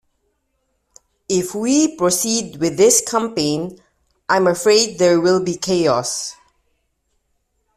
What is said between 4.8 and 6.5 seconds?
there will be chaos.